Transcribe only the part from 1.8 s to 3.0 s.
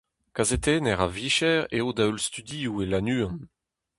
da-heul studioù e